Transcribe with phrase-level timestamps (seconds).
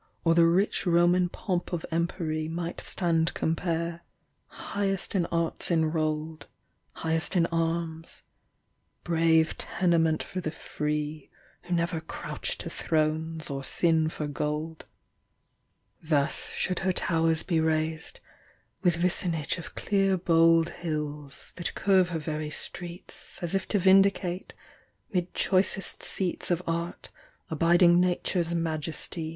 [0.23, 4.01] Or the rich Roman pomp of empery Might stand compare,
[4.47, 6.47] highest in arts enroll'd,
[6.93, 8.23] Highest in arms;
[9.03, 11.29] brave tenement for the free,
[11.65, 14.87] Who never crouch to thrones, or sm for gold.
[16.01, 18.21] Thus should her towers be raised—
[18.83, 24.55] with vicinage Of clear bold liills, that curve her very streets, As if to vindicate,
[25.13, 27.09] 'mid choicest seats Of art,
[27.51, 29.29] abiding Nature's majesty.